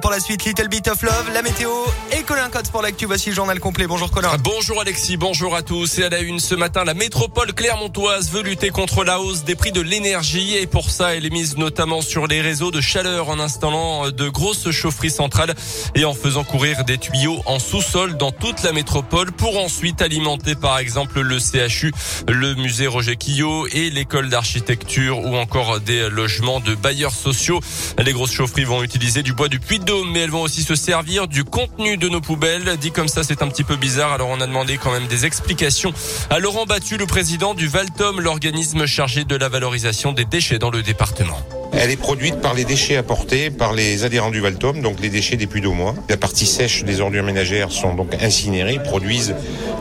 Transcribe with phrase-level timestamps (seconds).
[0.00, 1.68] Pour la suite, Little Bit of Love, la météo
[2.16, 3.06] et Colin Cotte pour l'actu.
[3.06, 3.88] Voici journal complet.
[3.88, 4.30] Bonjour Colin.
[4.44, 5.98] Bonjour Alexis, bonjour à tous.
[5.98, 9.56] Et à la une ce matin, la métropole clermontoise veut lutter contre la hausse des
[9.56, 13.28] prix de l'énergie et pour ça, elle est mise notamment sur les réseaux de chaleur
[13.28, 15.52] en installant de grosses chaufferies centrales
[15.96, 20.54] et en faisant courir des tuyaux en sous-sol dans toute la métropole pour ensuite alimenter
[20.54, 21.92] par exemple le CHU,
[22.28, 27.58] le musée Roger Quillot et l'école d'architecture ou encore des logements de bailleurs sociaux.
[27.98, 31.44] Les grosses chaufferies vont utiliser du bois du mais elles vont aussi se servir du
[31.44, 32.76] contenu de nos poubelles.
[32.76, 34.12] Dit comme ça, c'est un petit peu bizarre.
[34.12, 35.94] Alors on a demandé quand même des explications
[36.28, 40.70] à Laurent Battu, le président du Valtom, l'organisme chargé de la valorisation des déchets dans
[40.70, 41.38] le département.
[41.74, 45.36] Elle est produite par les déchets apportés par les adhérents du Valtom, donc les déchets
[45.36, 45.94] des puits d'au moins.
[46.08, 49.34] La partie sèche des ordures ménagères sont donc incinérées, produisent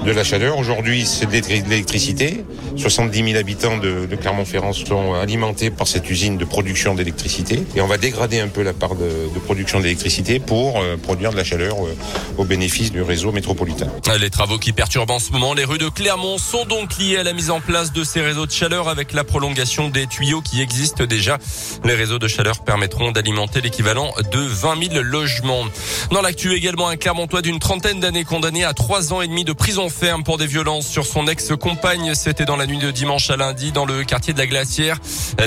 [0.06, 0.58] de la chaleur.
[0.58, 1.32] Aujourd'hui, c'est de
[1.70, 2.44] l'électricité.
[2.78, 7.64] 70 000 habitants de, Clermont-Ferrand sont alimentés par cette usine de production d'électricité.
[7.76, 11.38] Et on va dégrader un peu la part de, production d'électricité pour euh, produire de
[11.38, 11.96] la chaleur euh,
[12.38, 13.88] au bénéfice du réseau métropolitain.
[14.20, 17.24] Les travaux qui perturbent en ce moment les rues de Clermont sont donc liés à
[17.24, 20.62] la mise en place de ces réseaux de chaleur avec la prolongation des tuyaux qui
[20.62, 21.38] existent déjà.
[21.84, 25.66] Les réseaux de chaleur permettront d'alimenter l'équivalent de 20 000 logements.
[26.12, 29.54] Dans l'actu également, un Clermontois d'une trentaine d'années condamné à trois ans et demi de
[29.54, 32.14] prison ferme pour des violences sur son ex-compagne.
[32.14, 35.00] C'était dans la nuit de dimanche à lundi dans le quartier de la Glacière.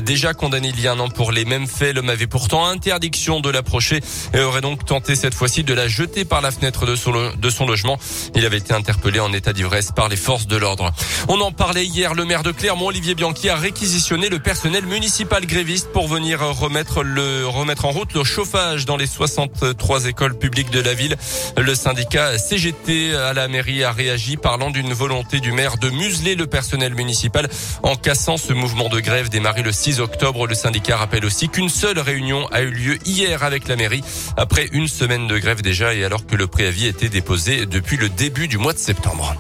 [0.02, 3.38] Déjà condamné il y a un an pour les mêmes faits, l'homme avait pourtant interdiction
[3.38, 4.00] de l'approcher
[4.32, 7.50] et aurait donc tenté cette fois-ci de la jeter par la fenêtre de son, de
[7.50, 7.96] son logement.
[8.34, 10.92] Il avait été interpellé en état d'ivresse par les forces de l'ordre.
[11.28, 15.46] On en parlait hier, le maire de Clermont, Olivier Bianchi, a réquisitionné le personnel municipal
[15.46, 20.70] gréviste pour venir remettre le remettre en route le chauffage dans les 63 écoles publiques
[20.70, 21.16] de la ville.
[21.58, 26.34] Le syndicat CGT à la mairie a réagi parlant d'une volonté du maire de museler
[26.34, 27.48] le personnel municipal
[27.82, 30.46] en cassant ce mouvement de grève démarré le 6 octobre.
[30.46, 34.02] Le syndicat rappelle aussi qu'une seule réunion a eu lieu hier avec la mairie
[34.36, 38.08] après une semaine de grève déjà et alors que le préavis était déposé depuis le
[38.08, 39.36] début du mois de septembre.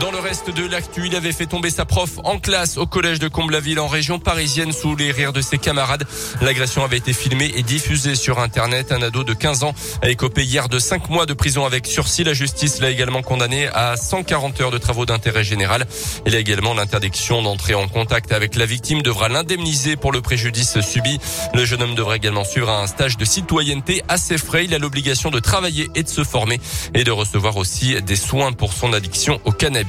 [0.00, 3.18] Dans le reste de l'actu, il avait fait tomber sa prof en classe au collège
[3.18, 6.06] de Comble-la-Ville en région parisienne sous les rires de ses camarades.
[6.40, 8.90] L'agression avait été filmée et diffusée sur Internet.
[8.90, 12.24] Un ado de 15 ans a écopé hier de 5 mois de prison avec sursis.
[12.24, 15.86] La justice l'a également condamné à 140 heures de travaux d'intérêt général.
[16.26, 20.80] Il a également l'interdiction d'entrer en contact avec la victime devra l'indemniser pour le préjudice
[20.80, 21.18] subi.
[21.54, 24.64] Le jeune homme devra également suivre un stage de citoyenneté à ses frais.
[24.64, 26.60] Il a l'obligation de travailler et de se former
[26.94, 29.81] et de recevoir aussi des soins pour son addiction au cannabis.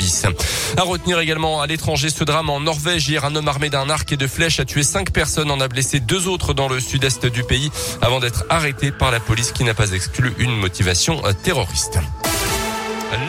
[0.78, 3.08] À retenir également à l'étranger ce drame en Norvège.
[3.08, 5.68] Hier, un homme armé d'un arc et de flèches a tué cinq personnes, en a
[5.68, 7.72] blessé deux autres dans le sud-est du pays
[8.02, 12.00] avant d'être arrêté par la police qui n'a pas exclu une motivation terroriste.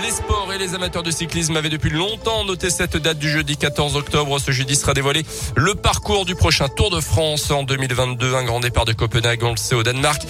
[0.03, 3.59] Les sports et les amateurs de cyclisme avaient depuis longtemps noté cette date du jeudi
[3.59, 4.39] 14 octobre.
[4.39, 5.25] Ce jeudi sera dévoilé
[5.57, 8.35] le parcours du prochain Tour de France en 2022.
[8.35, 10.23] Un grand départ de Copenhague, on le sait, au Danemark.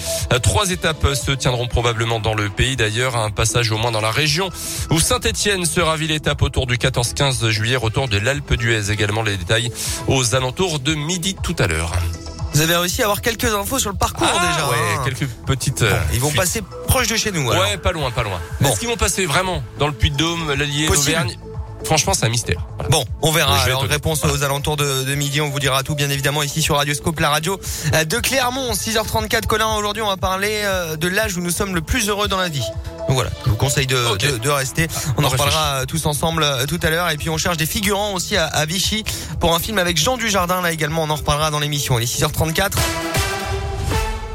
[0.43, 2.75] Trois étapes se tiendront probablement dans le pays.
[2.75, 4.49] D'ailleurs, un passage au moins dans la région
[4.91, 7.77] où Saint-Etienne sera ville étape autour du 14-15 juillet.
[7.77, 8.91] Retour de l'Alpe d'Huez.
[8.91, 9.71] Également les détails
[10.07, 11.93] aux alentours de midi tout à l'heure.
[12.55, 14.69] Vous avez réussi à avoir quelques infos sur le parcours ah, déjà.
[14.69, 15.01] Ouais, hein.
[15.03, 15.81] quelques petites.
[15.81, 17.45] Euh, ils vont passer proche de chez nous.
[17.49, 18.39] Ouais, pas loin, pas loin.
[18.63, 21.37] Est-ce qu'ils vont passer vraiment dans le Puy-de-Dôme, l'Allier, l'Auvergne?
[21.83, 22.65] Franchement, c'est un mystère.
[22.89, 23.61] Bon, on verra.
[23.61, 26.77] Alors, réponse aux alentours de, de, midi, on vous dira tout, bien évidemment, ici sur
[26.77, 27.59] Radioscope, la radio
[27.93, 28.71] euh, de Clermont.
[28.71, 29.75] 6h34, Colin.
[29.75, 32.49] Aujourd'hui, on va parler euh, de l'âge où nous sommes le plus heureux dans la
[32.49, 32.65] vie.
[33.15, 34.87] Voilà, je vous conseille de, de, rester.
[35.17, 37.09] On, en reparlera tous ensemble euh, tout à l'heure.
[37.09, 39.05] Et puis on cherche des figurants aussi à, à, Vichy
[39.39, 40.61] pour un film avec Jean Dujardin.
[40.61, 41.97] Là également, on en reparlera dans l'émission.
[41.97, 42.73] Il est 6h34.